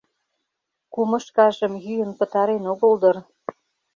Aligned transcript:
—Кумышкажым 0.93 1.73
йӱын 1.85 2.11
пытарен 2.19 2.63
огыл 2.71 2.93
дыр. 3.01 3.15